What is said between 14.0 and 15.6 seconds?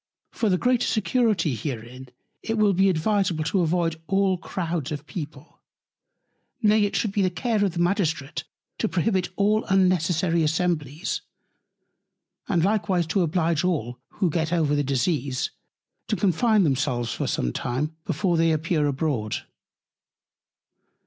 who get over the Disease,